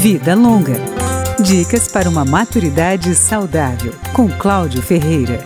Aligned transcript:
Vida 0.00 0.32
Longa. 0.36 0.76
Dicas 1.42 1.88
para 1.88 2.08
uma 2.08 2.24
maturidade 2.24 3.12
saudável, 3.16 3.92
com 4.12 4.28
Cláudio 4.28 4.80
Ferreira. 4.80 5.44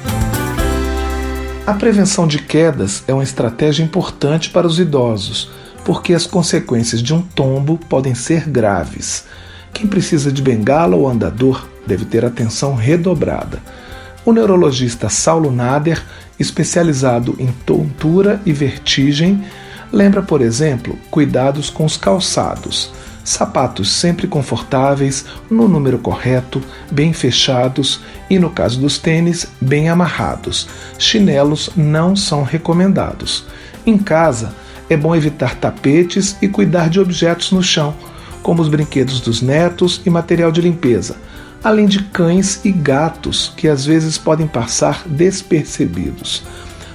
A 1.66 1.72
prevenção 1.72 2.26
de 2.26 2.38
quedas 2.38 3.02
é 3.08 3.14
uma 3.14 3.22
estratégia 3.22 3.82
importante 3.82 4.50
para 4.50 4.66
os 4.66 4.78
idosos, 4.78 5.50
porque 5.86 6.12
as 6.12 6.26
consequências 6.26 7.02
de 7.02 7.14
um 7.14 7.22
tombo 7.22 7.78
podem 7.78 8.14
ser 8.14 8.46
graves. 8.46 9.24
Quem 9.72 9.86
precisa 9.86 10.30
de 10.30 10.42
bengala 10.42 10.96
ou 10.96 11.08
andador 11.08 11.66
deve 11.86 12.04
ter 12.04 12.22
atenção 12.22 12.74
redobrada. 12.74 13.58
O 14.22 14.34
neurologista 14.34 15.08
Saulo 15.08 15.50
Nader, 15.50 16.04
especializado 16.38 17.34
em 17.38 17.46
tontura 17.64 18.38
e 18.44 18.52
vertigem, 18.52 19.42
lembra, 19.90 20.22
por 20.22 20.42
exemplo, 20.42 20.98
cuidados 21.10 21.70
com 21.70 21.86
os 21.86 21.96
calçados 21.96 22.92
sapatos 23.24 23.92
sempre 23.92 24.26
confortáveis, 24.26 25.24
no 25.50 25.68
número 25.68 25.98
correto, 25.98 26.62
bem 26.90 27.12
fechados 27.12 28.00
e, 28.28 28.38
no 28.38 28.50
caso 28.50 28.80
dos 28.80 28.98
tênis, 28.98 29.46
bem 29.60 29.88
amarrados. 29.88 30.68
Chinelos 30.98 31.70
não 31.76 32.16
são 32.16 32.42
recomendados. 32.42 33.44
Em 33.86 33.98
casa, 33.98 34.54
é 34.88 34.96
bom 34.96 35.14
evitar 35.14 35.56
tapetes 35.56 36.36
e 36.42 36.48
cuidar 36.48 36.88
de 36.90 37.00
objetos 37.00 37.52
no 37.52 37.62
chão, 37.62 37.94
como 38.42 38.60
os 38.60 38.68
brinquedos 38.68 39.20
dos 39.20 39.40
netos 39.40 40.02
e 40.04 40.10
material 40.10 40.50
de 40.50 40.60
limpeza, 40.60 41.16
além 41.62 41.86
de 41.86 42.02
cães 42.02 42.60
e 42.64 42.72
gatos 42.72 43.52
que 43.56 43.68
às 43.68 43.86
vezes 43.86 44.18
podem 44.18 44.46
passar 44.46 45.02
despercebidos. 45.06 46.42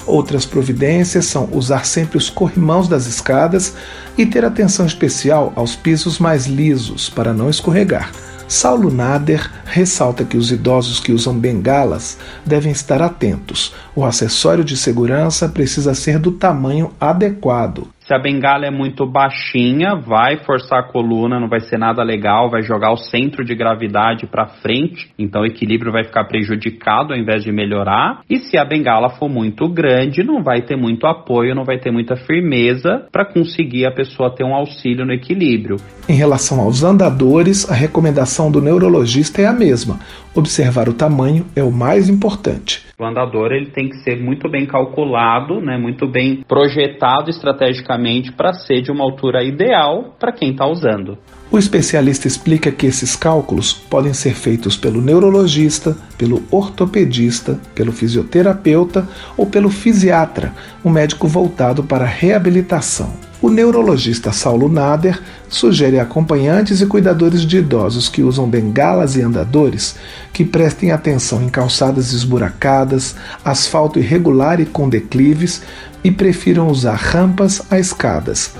Outras 0.07 0.45
providências 0.45 1.25
são 1.25 1.49
usar 1.51 1.85
sempre 1.85 2.17
os 2.17 2.29
corrimãos 2.29 2.87
das 2.87 3.05
escadas 3.05 3.73
e 4.17 4.25
ter 4.25 4.45
atenção 4.45 4.85
especial 4.85 5.51
aos 5.53 5.75
pisos 5.75 6.17
mais 6.17 6.47
lisos 6.47 7.09
para 7.09 7.33
não 7.33 7.49
escorregar. 7.49 8.09
Saulo 8.47 8.89
Nader 8.89 9.51
ressalta 9.65 10.23
que 10.23 10.37
os 10.37 10.49
idosos 10.49 11.01
que 11.01 11.11
usam 11.11 11.37
bengalas 11.37 12.17
devem 12.45 12.71
estar 12.71 13.01
atentos. 13.01 13.73
O 13.93 14.05
acessório 14.05 14.63
de 14.63 14.77
segurança 14.77 15.49
precisa 15.49 15.93
ser 15.93 16.17
do 16.17 16.31
tamanho 16.31 16.93
adequado. 16.97 17.89
Se 18.07 18.13
a 18.13 18.17
bengala 18.17 18.65
é 18.65 18.71
muito 18.71 19.05
baixinha, 19.05 19.93
vai 19.93 20.37
forçar 20.37 20.79
a 20.79 20.83
coluna, 20.83 21.41
não 21.41 21.49
vai 21.49 21.59
ser 21.59 21.77
nada 21.77 22.01
legal, 22.01 22.49
vai 22.49 22.61
jogar 22.61 22.93
o 22.93 22.95
centro 22.95 23.43
de 23.43 23.53
gravidade 23.53 24.25
para 24.25 24.47
frente, 24.47 25.11
então 25.19 25.41
o 25.41 25.45
equilíbrio 25.45 25.91
vai 25.91 26.05
ficar 26.05 26.23
prejudicado 26.23 27.11
ao 27.11 27.19
invés 27.19 27.43
de 27.43 27.51
melhorar. 27.51 28.21
E 28.29 28.39
se 28.39 28.57
a 28.57 28.63
bengala 28.63 29.09
for 29.09 29.27
muito 29.27 29.67
grande, 29.67 30.23
não 30.23 30.41
vai 30.41 30.61
ter 30.61 30.77
muito 30.77 31.05
apoio, 31.05 31.53
não 31.53 31.65
vai 31.65 31.79
ter 31.79 31.91
muita 31.91 32.15
firmeza 32.15 33.05
para 33.11 33.25
conseguir 33.25 33.85
a 33.85 33.91
pessoa 33.91 34.33
ter 34.33 34.45
um 34.45 34.55
auxílio 34.55 35.05
no 35.05 35.11
equilíbrio. 35.11 35.75
Em 36.07 36.15
relação 36.15 36.61
aos 36.61 36.85
andadores, 36.85 37.69
a 37.69 37.73
recomendação 37.73 38.49
do 38.49 38.61
neurologista 38.61 39.41
é 39.41 39.47
a 39.47 39.51
mesma. 39.51 39.99
Observar 40.37 40.87
o 40.87 40.93
tamanho 40.93 41.47
é 41.55 41.63
o 41.63 41.71
mais 41.71 42.07
importante. 42.09 42.85
O 42.99 43.03
andador 43.03 43.51
ele 43.51 43.71
tem 43.71 43.89
que 43.89 43.97
ser 44.03 44.21
muito 44.21 44.47
bem 44.47 44.67
calculado, 44.67 45.59
né, 45.59 45.79
muito 45.79 46.07
bem 46.07 46.43
projetado 46.47 47.31
estrategicamente 47.31 48.31
para 48.31 48.53
ser 48.53 48.83
de 48.83 48.91
uma 48.91 49.03
altura 49.03 49.43
ideal 49.43 50.15
para 50.19 50.31
quem 50.31 50.51
está 50.51 50.67
usando. 50.67 51.17
O 51.49 51.57
especialista 51.57 52.27
explica 52.27 52.71
que 52.71 52.85
esses 52.85 53.15
cálculos 53.15 53.73
podem 53.73 54.13
ser 54.13 54.35
feitos 54.35 54.77
pelo 54.77 55.01
neurologista, 55.01 55.97
pelo 56.19 56.43
ortopedista, 56.51 57.59
pelo 57.73 57.91
fisioterapeuta 57.91 59.09
ou 59.35 59.47
pelo 59.47 59.71
fisiatra, 59.71 60.53
um 60.85 60.91
médico 60.91 61.27
voltado 61.27 61.83
para 61.83 62.03
a 62.03 62.07
reabilitação. 62.07 63.11
O 63.39 63.49
neurologista 63.49 64.31
Saulo 64.31 64.67
Nader 64.67 65.21
sugere 65.47 65.99
a 65.99 66.03
acompanhantes 66.03 66.81
e 66.81 66.87
cuidadores 66.87 67.41
de 67.41 67.57
idosos 67.57 68.09
que 68.09 68.23
usam 68.23 68.49
bengalas 68.49 69.15
e 69.15 69.21
andadores 69.21 69.95
que 70.33 70.43
prestem 70.43 70.91
atenção 70.91 71.43
em 71.43 71.49
calçadas 71.49 72.13
esburacadas, 72.13 73.15
asfalto 73.45 73.99
irregular 73.99 74.59
e 74.59 74.65
com 74.65 74.89
declives 74.89 75.61
e 76.03 76.09
prefiram 76.09 76.67
usar 76.67 76.95
rampas 76.95 77.61
a 77.69 77.77
escadas. 77.77 78.51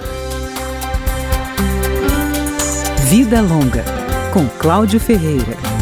Vida 3.09 3.41
Longa, 3.41 3.83
com 4.31 4.45
Cláudio 4.59 4.99
Ferreira. 4.99 5.76